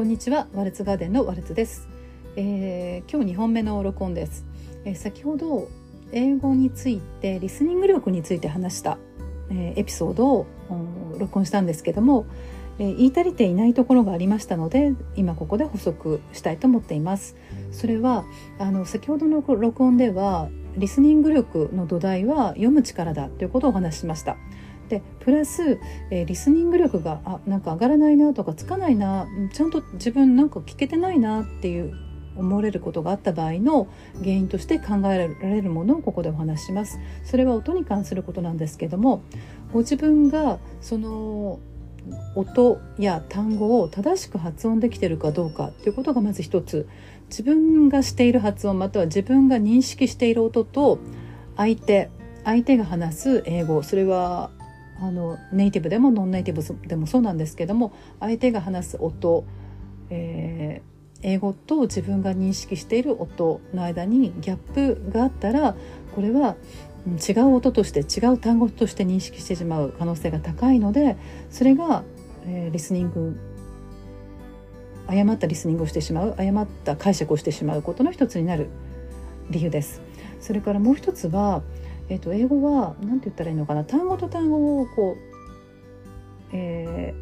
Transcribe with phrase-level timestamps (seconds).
[0.00, 0.46] こんにちは。
[0.54, 1.86] ワルツガーデンのワルツです、
[2.34, 4.46] えー、今日2本目の録音です、
[4.86, 5.68] えー、先ほど
[6.10, 8.96] 英語についてリスニング力について話した、
[9.50, 10.46] えー、エピソードを
[11.18, 12.24] 録音したんですけども、
[12.78, 17.36] えー、言い足りていないところがありましたので今ここで補足したいと思っています。
[17.70, 18.24] それは
[18.58, 20.48] あの先ほどの録音では
[20.78, 24.38] リスニング力の土台は読む力だということをお話ししました。
[24.90, 25.78] でプラス、
[26.10, 31.94] えー、リスニング力があなんか上がらないなとかつかないなちゃんと自分なんか聞けてないなっていう
[32.36, 36.98] 思われることがあった場合の原因として考えられるものをここでお話します。
[37.24, 39.22] それは音に関することなんですけども
[39.72, 41.58] ご自分がその
[42.34, 46.88] 音や単語を正しく発音できてるかどうかということがまず一つ。
[47.28, 50.98] 自分がしている発音または自分が認識している音と
[51.56, 52.10] 相手
[52.44, 54.50] 相手が話す英語それは
[55.00, 59.44] あのネイティブでもノンネイティブでもそうなんですけども相手が話す音、
[60.10, 65.74] えー、英語と自分が認識している音の間にギャップがあったら
[66.14, 66.56] これは
[67.06, 71.16] 違う音として違う単語として認識してしまう可能性が高いので
[71.50, 72.04] それが、
[72.46, 73.40] えー、リスニング
[75.06, 78.68] 誤ったリスニングをしてしまう誤った解釈をしてしまうことの一つになる
[79.50, 80.00] 理由です。
[80.40, 81.62] それからもう一つは
[82.10, 83.84] えーと、英語は何て言ったらいいのかな？
[83.84, 87.14] 単語と単語をこう、え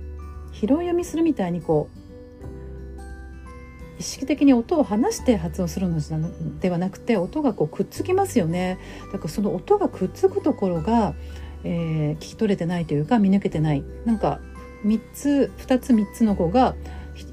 [0.50, 1.98] ー、拾い読みするみたいにこう
[4.00, 6.00] 意識的に音を離して発音するの
[6.60, 8.78] ではなくて音がこうくっつきますよね。
[9.12, 11.14] だからその音がくっつくところが、
[11.64, 13.84] えー、聞き取れてないというか見抜けてない。
[14.06, 14.40] なんか
[14.86, 16.74] 3つ2つ3つの語が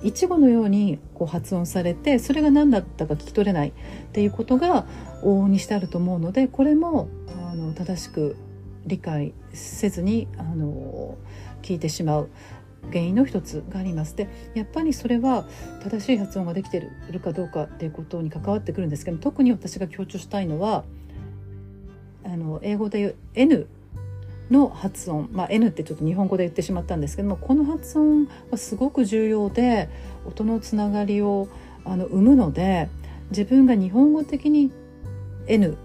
[0.04, 3.74] いちごのようにこう発音されてそれが何だったか聞き取れないっ
[4.12, 4.86] ていうことが
[5.24, 7.08] 往々にしてあると思うのでこれも
[7.66, 8.36] の正しく
[8.86, 11.18] 理解せずにあの
[11.62, 12.30] 聞いてしまう
[12.92, 14.16] 原因の一つがあります。
[14.16, 15.46] でやっぱりそれは
[15.84, 20.84] 正しい発音ができてるかどうかっていうことに関わってくるんですけど特に私が強調したいのは
[22.24, 23.68] あの英語で言う N
[24.52, 29.90] の発音、まあ、N ってちょっと日本語で言ってしまったんですけどもこの発音はすごく重要で
[30.26, 31.48] 音のつながりを
[31.84, 32.90] あの生むので
[33.30, 34.72] 自分が日本語的に
[35.48, 35.78] N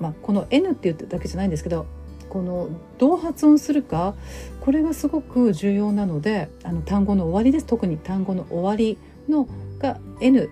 [0.00, 1.86] まあ、この N って言っただけじゃないんですけど
[2.28, 2.68] この
[2.98, 4.14] どう発音するか
[4.60, 10.50] これがすごく重要なのであの単語の終わりです特に単語の終わりのが N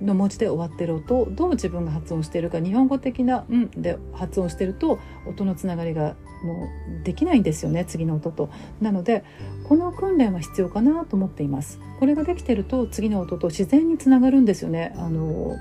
[0.00, 6.68] の文字で終わってる音をどう自分が発音しているか日本語的な「ん」で発音してると音のつながりがも
[7.02, 8.50] うできないんですよね次の音と。
[8.80, 9.22] なので
[9.68, 11.78] この訓練は必要かなと思っています。
[12.00, 14.92] これができてると次の音と自然につながるんですよね。
[14.96, 15.56] あの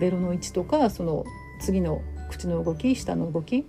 [0.00, 1.24] ベロの位置とかその
[1.60, 2.00] 次の
[2.32, 3.64] 口の動き下の動き。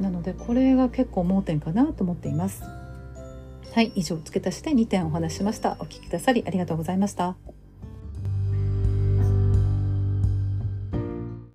[0.00, 2.62] なのでこれが結構盲点かなと思っています。
[3.72, 5.76] はい以上付け足して2点お話ししました。
[5.80, 7.55] お聞きくださりありがとうございました。